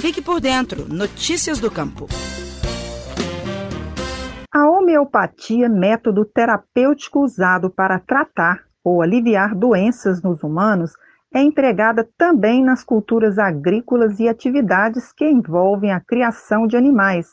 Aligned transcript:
Fique 0.00 0.22
por 0.22 0.40
dentro. 0.40 0.88
Notícias 0.88 1.58
do 1.58 1.70
Campo. 1.70 2.06
A 4.50 4.66
homeopatia, 4.66 5.68
método 5.68 6.24
terapêutico 6.24 7.20
usado 7.20 7.68
para 7.68 7.98
tratar 7.98 8.64
ou 8.82 9.02
aliviar 9.02 9.54
doenças 9.54 10.22
nos 10.22 10.42
humanos, 10.42 10.92
é 11.34 11.42
empregada 11.42 12.08
também 12.16 12.64
nas 12.64 12.82
culturas 12.82 13.38
agrícolas 13.38 14.18
e 14.18 14.26
atividades 14.26 15.12
que 15.12 15.28
envolvem 15.28 15.92
a 15.92 16.00
criação 16.00 16.66
de 16.66 16.78
animais, 16.78 17.28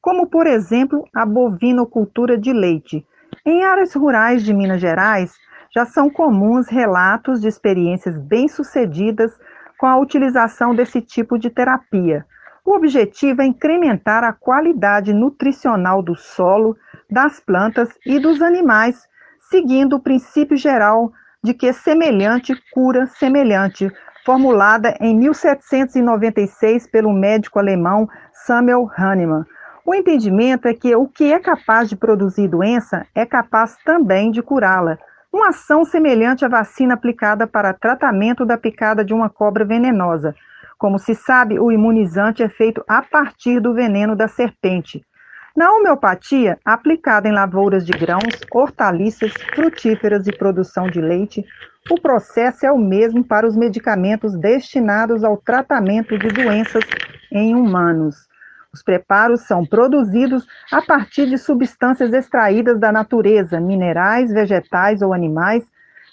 como, 0.00 0.26
por 0.26 0.48
exemplo, 0.48 1.04
a 1.14 1.24
bovinocultura 1.24 2.36
de 2.36 2.52
leite. 2.52 3.06
Em 3.46 3.62
áreas 3.62 3.94
rurais 3.94 4.42
de 4.42 4.52
Minas 4.52 4.80
Gerais, 4.80 5.32
já 5.72 5.86
são 5.86 6.10
comuns 6.10 6.66
relatos 6.68 7.40
de 7.40 7.46
experiências 7.46 8.18
bem-sucedidas 8.18 9.32
com 9.78 9.86
a 9.86 9.96
utilização 9.96 10.74
desse 10.74 11.00
tipo 11.00 11.38
de 11.38 11.48
terapia. 11.48 12.26
O 12.64 12.74
objetivo 12.74 13.40
é 13.40 13.46
incrementar 13.46 14.24
a 14.24 14.32
qualidade 14.32 15.14
nutricional 15.14 16.02
do 16.02 16.14
solo, 16.14 16.76
das 17.10 17.40
plantas 17.40 17.88
e 18.04 18.18
dos 18.18 18.42
animais, 18.42 19.08
seguindo 19.48 19.96
o 19.96 20.00
princípio 20.00 20.56
geral 20.56 21.10
de 21.42 21.54
que 21.54 21.72
semelhante 21.72 22.54
cura 22.72 23.06
semelhante, 23.06 23.90
formulada 24.24 24.94
em 25.00 25.16
1796 25.16 26.86
pelo 26.88 27.12
médico 27.12 27.58
alemão 27.58 28.06
Samuel 28.32 28.90
Hahnemann. 28.94 29.46
O 29.86 29.94
entendimento 29.94 30.68
é 30.68 30.74
que 30.74 30.94
o 30.94 31.08
que 31.08 31.32
é 31.32 31.38
capaz 31.38 31.88
de 31.88 31.96
produzir 31.96 32.48
doença 32.48 33.06
é 33.14 33.24
capaz 33.24 33.76
também 33.86 34.30
de 34.30 34.42
curá-la. 34.42 34.98
Uma 35.38 35.50
ação 35.50 35.84
semelhante 35.84 36.44
à 36.44 36.48
vacina 36.48 36.94
aplicada 36.94 37.46
para 37.46 37.72
tratamento 37.72 38.44
da 38.44 38.58
picada 38.58 39.04
de 39.04 39.14
uma 39.14 39.30
cobra 39.30 39.64
venenosa. 39.64 40.34
Como 40.76 40.98
se 40.98 41.14
sabe, 41.14 41.60
o 41.60 41.70
imunizante 41.70 42.42
é 42.42 42.48
feito 42.48 42.84
a 42.88 43.02
partir 43.02 43.60
do 43.60 43.72
veneno 43.72 44.16
da 44.16 44.26
serpente. 44.26 45.00
Na 45.56 45.70
homeopatia, 45.70 46.58
aplicada 46.64 47.28
em 47.28 47.32
lavouras 47.32 47.86
de 47.86 47.92
grãos, 47.92 48.34
hortaliças, 48.52 49.32
frutíferas 49.54 50.26
e 50.26 50.36
produção 50.36 50.90
de 50.90 51.00
leite, 51.00 51.44
o 51.88 52.00
processo 52.00 52.66
é 52.66 52.72
o 52.72 52.76
mesmo 52.76 53.22
para 53.22 53.46
os 53.46 53.56
medicamentos 53.56 54.36
destinados 54.36 55.22
ao 55.22 55.36
tratamento 55.36 56.18
de 56.18 56.26
doenças 56.30 56.82
em 57.30 57.54
humanos. 57.54 58.26
Os 58.72 58.82
preparos 58.82 59.42
são 59.42 59.64
produzidos 59.64 60.46
a 60.70 60.82
partir 60.82 61.26
de 61.26 61.38
substâncias 61.38 62.12
extraídas 62.12 62.78
da 62.78 62.92
natureza, 62.92 63.60
minerais, 63.60 64.32
vegetais 64.32 65.02
ou 65.02 65.12
animais, 65.12 65.64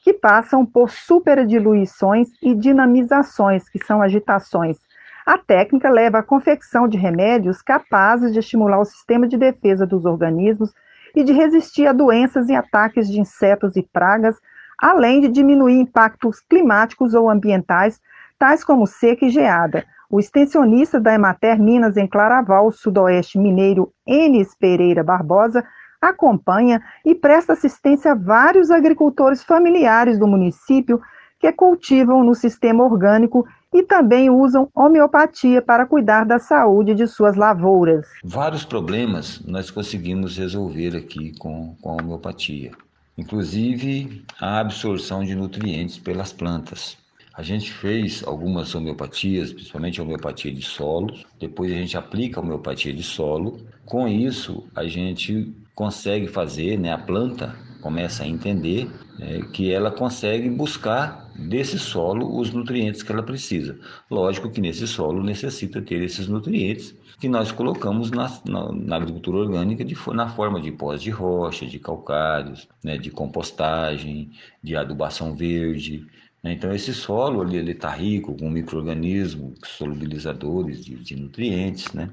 que 0.04 0.14
passam 0.14 0.66
por 0.66 0.90
superdiluições 0.90 2.30
e 2.42 2.56
dinamizações, 2.56 3.68
que 3.68 3.84
são 3.84 4.02
agitações, 4.02 4.78
a 5.26 5.40
técnica 5.40 5.90
leva 5.90 6.20
à 6.20 6.24
confecção 6.24 6.88
de 6.88 7.00
remédios 7.00 7.60
capazes 7.60 8.32
de 8.32 8.38
estimular 8.38 8.80
o 8.80 8.86
sistema 8.86 9.28
de 9.28 9.36
defesa 9.38 9.84
dos 9.84 10.06
organismos 10.06 10.72
e 11.16 11.24
de 11.24 11.34
resistir 11.34 11.88
a 11.88 11.94
doenças 11.94 12.48
e 12.48 12.54
ataques 12.54 13.10
de 13.10 13.20
insetos 13.20 13.76
e 13.76 13.82
pragas, 13.82 14.40
além 14.78 15.22
de 15.22 15.28
diminuir 15.30 15.80
impactos 15.80 16.42
climáticos 16.42 17.16
ou 17.16 17.28
ambientais, 17.28 18.00
tais 18.38 18.64
como 18.64 18.86
seca 18.86 19.26
e 19.26 19.30
geada. 19.30 19.84
O 20.16 20.20
extensionista 20.22 20.98
da 20.98 21.14
Emater 21.14 21.62
Minas 21.62 21.98
em 21.98 22.08
Claraval, 22.08 22.72
sudoeste 22.72 23.38
mineiro 23.38 23.92
Enes 24.08 24.56
Pereira 24.58 25.04
Barbosa, 25.04 25.62
acompanha 26.02 26.82
e 27.04 27.14
presta 27.14 27.52
assistência 27.52 28.14
a 28.14 28.16
vários 28.16 28.72
agricultores 28.72 29.44
familiares 29.44 30.18
do 30.18 30.26
município 30.26 31.02
que 31.38 31.52
cultivam 31.52 32.24
no 32.24 32.34
sistema 32.34 32.82
orgânico 32.86 33.46
e 33.74 33.84
também 33.84 34.30
usam 34.30 34.70
homeopatia 34.74 35.62
para 35.62 35.86
cuidar 35.86 36.24
da 36.24 36.40
saúde 36.40 36.96
de 36.96 37.08
suas 37.08 37.36
lavouras. 37.36 38.08
Vários 38.24 38.64
problemas 38.64 39.44
nós 39.46 39.70
conseguimos 39.70 40.38
resolver 40.38 40.96
aqui 40.96 41.38
com, 41.38 41.76
com 41.82 41.90
a 41.90 42.02
homeopatia, 42.02 42.72
inclusive 43.18 44.24
a 44.40 44.62
absorção 44.62 45.26
de 45.26 45.36
nutrientes 45.36 45.98
pelas 45.98 46.32
plantas. 46.32 47.04
A 47.36 47.44
gente 47.44 47.72
fez 47.74 48.24
algumas 48.26 48.74
homeopatias, 48.74 49.52
principalmente 49.52 50.02
homeopatia 50.02 50.54
de 50.54 50.62
solo, 50.62 51.14
depois 51.38 51.70
a 51.72 51.76
gente 51.76 51.98
aplica 51.98 52.40
a 52.40 52.44
homeopatia 52.44 52.94
de 52.94 53.04
solo. 53.04 53.60
Com 53.86 54.08
isso, 54.08 54.66
a 54.74 54.86
gente 54.86 55.54
consegue 55.76 56.28
fazer, 56.28 56.80
né, 56.80 56.94
a 56.94 56.98
planta 56.98 57.54
começa 57.82 58.24
a 58.24 58.28
entender 58.28 58.90
é, 59.20 59.42
que 59.54 59.72
ela 59.72 59.92
consegue 59.92 60.50
buscar 60.50 61.30
desse 61.36 61.78
solo 61.78 62.40
os 62.40 62.52
nutrientes 62.52 63.04
que 63.04 63.12
ela 63.12 63.22
precisa. 63.22 63.78
Lógico 64.10 64.50
que 64.50 64.60
nesse 64.60 64.88
solo 64.88 65.22
necessita 65.22 65.82
ter 65.82 66.02
esses 66.02 66.28
nutrientes 66.28 66.96
que 67.20 67.30
nós 67.30 67.52
colocamos 67.52 68.10
na, 68.12 68.28
na, 68.46 68.72
na 68.72 68.96
agricultura 68.96 69.38
orgânica 69.38 69.86
de, 69.86 69.96
na 70.14 70.30
forma 70.30 70.60
de 70.60 70.72
pós 70.72 71.02
de 71.02 71.12
rocha, 71.12 71.66
de 71.66 71.78
calcários, 71.78 72.68
né, 72.84 72.98
de 72.98 73.12
compostagem, 73.12 74.32
de 74.64 74.76
adubação 74.76 75.36
verde. 75.36 76.08
Né. 76.46 76.54
Então 76.54 76.72
esse 76.72 76.94
solo 76.94 77.44
ele 77.52 77.72
está 77.72 77.90
rico 77.90 78.38
com 78.38 78.50
micro-organismos 78.50 79.58
solubilizadores 79.66 80.86
de, 80.86 80.96
de 80.96 81.16
nutrientes, 81.16 81.92
né? 81.92 82.12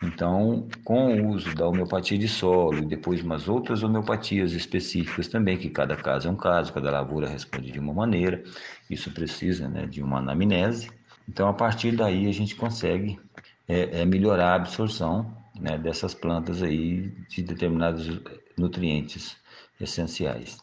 Então, 0.00 0.68
com 0.84 1.20
o 1.20 1.30
uso 1.30 1.52
da 1.56 1.66
homeopatia 1.66 2.16
de 2.16 2.28
solo 2.28 2.78
e 2.78 2.86
depois 2.86 3.20
umas 3.20 3.48
outras 3.48 3.82
homeopatias 3.82 4.52
específicas 4.52 5.26
também, 5.26 5.58
que 5.58 5.68
cada 5.68 5.96
caso 5.96 6.28
é 6.28 6.30
um 6.30 6.36
caso, 6.36 6.72
cada 6.72 6.88
lavoura 6.88 7.28
responde 7.28 7.72
de 7.72 7.80
uma 7.80 7.92
maneira, 7.92 8.44
isso 8.88 9.10
precisa 9.10 9.68
né, 9.68 9.86
de 9.86 10.00
uma 10.00 10.18
anamnese. 10.18 10.88
Então, 11.28 11.48
a 11.48 11.52
partir 11.52 11.96
daí, 11.96 12.28
a 12.28 12.32
gente 12.32 12.54
consegue 12.54 13.18
é, 13.66 14.02
é 14.02 14.04
melhorar 14.04 14.52
a 14.52 14.54
absorção 14.54 15.34
né, 15.60 15.76
dessas 15.76 16.14
plantas 16.14 16.62
aí 16.62 17.12
de 17.28 17.42
determinados 17.42 18.08
nutrientes 18.56 19.36
essenciais. 19.80 20.58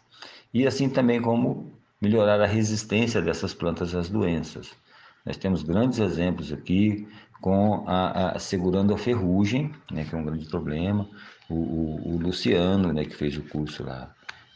E 0.53 0.66
assim 0.66 0.89
também 0.89 1.22
como 1.22 1.75
melhorar 2.01 2.41
a 2.41 2.45
resistência 2.45 3.22
dessas 3.22 3.53
plantas 3.53 3.95
às 3.95 4.09
doenças. 4.09 4.72
Nós 5.25 5.38
temos 5.38 5.63
grandes 5.63 6.00
exemplos 6.00 6.51
aqui, 6.51 7.07
com 7.41 7.83
a, 7.88 8.31
a, 8.31 8.39
segurando 8.39 8.94
a 8.94 8.97
ferrugem, 8.97 9.72
né, 9.91 10.03
que 10.03 10.16
é 10.16 10.17
um 10.17 10.25
grande 10.25 10.45
problema. 10.45 11.07
O, 11.50 11.55
o, 11.55 12.13
o 12.13 12.17
Luciano, 12.17 12.91
né, 12.91 13.05
que 13.05 13.16
fez 13.16 13.38
o 13.38 13.44
curso 13.44 13.84
lá 13.84 14.13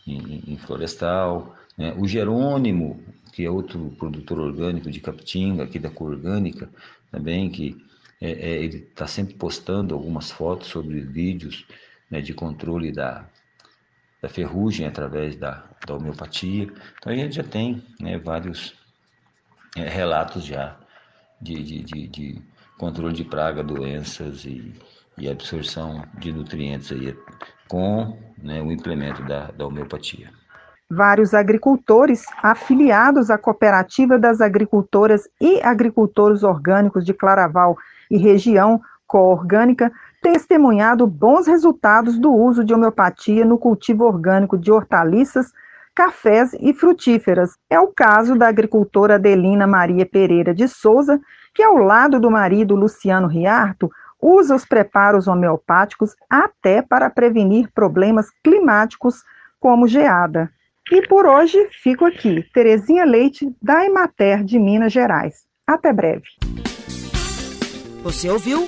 em, 0.07 0.43
em 0.47 0.57
Florestal, 0.57 1.55
né, 1.77 1.93
o 1.97 2.07
Jerônimo, 2.07 2.99
que 3.31 3.45
é 3.45 3.49
outro 3.49 3.93
produtor 3.97 4.39
orgânico 4.39 4.89
de 4.89 4.99
Capitinga, 4.99 5.63
aqui 5.63 5.79
da 5.79 5.89
Cor 5.89 6.11
Orgânica, 6.11 6.69
também, 7.11 7.49
que 7.49 7.77
é, 8.21 8.31
é, 8.31 8.63
ele 8.63 8.77
está 8.77 9.07
sempre 9.07 9.35
postando 9.35 9.93
algumas 9.93 10.31
fotos 10.31 10.67
sobre 10.67 10.99
vídeos 11.01 11.65
né, 12.09 12.21
de 12.21 12.33
controle 12.33 12.91
da, 12.91 13.27
da 14.21 14.29
ferrugem 14.29 14.85
através 14.85 15.35
da, 15.35 15.63
da 15.85 15.95
homeopatia. 15.95 16.67
Então 16.97 17.11
a 17.11 17.15
gente 17.15 17.35
já 17.35 17.43
tem 17.43 17.83
né, 17.99 18.17
vários 18.17 18.75
é, 19.77 19.87
relatos 19.87 20.43
já 20.43 20.75
de, 21.41 21.63
de, 21.63 21.83
de, 21.83 22.07
de 22.07 22.41
controle 22.77 23.13
de 23.13 23.23
praga, 23.23 23.63
doenças 23.63 24.45
e, 24.45 24.73
e 25.17 25.29
absorção 25.29 26.03
de 26.17 26.31
nutrientes 26.31 26.91
aí, 26.91 27.15
com 27.67 28.17
né, 28.37 28.61
o 28.61 28.71
implemento 28.71 29.23
da, 29.23 29.51
da 29.51 29.65
homeopatia. 29.65 30.31
Vários 30.89 31.35
agricultores 31.35 32.25
afiliados 32.41 33.29
à 33.29 33.37
Cooperativa 33.37 34.17
das 34.17 34.41
Agricultoras 34.41 35.29
e 35.39 35.61
Agricultores 35.61 36.41
Orgânicos 36.41 37.05
de 37.05 37.13
Claraval 37.13 37.77
e 38.09 38.17
região 38.17 38.81
co-orgânica 39.05 39.91
testemunhado 40.21 41.07
bons 41.07 41.47
resultados 41.47 42.17
do 42.17 42.33
uso 42.33 42.63
de 42.63 42.73
homeopatia 42.73 43.45
no 43.45 43.57
cultivo 43.57 44.05
orgânico 44.05 44.57
de 44.57 44.71
hortaliças, 44.71 45.51
cafés 45.95 46.51
e 46.59 46.73
frutíferas. 46.73 47.57
É 47.69 47.79
o 47.79 47.87
caso 47.87 48.35
da 48.35 48.47
agricultora 48.47 49.15
Adelina 49.15 49.67
Maria 49.67 50.05
Pereira 50.05 50.53
de 50.53 50.67
Souza, 50.67 51.19
que 51.53 51.63
ao 51.63 51.77
lado 51.77 52.19
do 52.19 52.31
marido 52.31 52.75
Luciano 52.75 53.27
Riarto, 53.27 53.89
usa 54.21 54.55
os 54.55 54.65
preparos 54.65 55.27
homeopáticos 55.27 56.15
até 56.29 56.81
para 56.81 57.09
prevenir 57.09 57.69
problemas 57.73 58.27
climáticos 58.43 59.23
como 59.59 59.87
geada. 59.87 60.49
E 60.91 61.07
por 61.07 61.25
hoje 61.25 61.69
fico 61.83 62.05
aqui, 62.05 62.43
Terezinha 62.53 63.05
Leite, 63.05 63.53
da 63.61 63.85
Emater 63.85 64.43
de 64.43 64.57
Minas 64.57 64.91
Gerais. 64.91 65.43
Até 65.65 65.93
breve. 65.93 66.23
Você 68.01 68.29
ouviu 68.29 68.67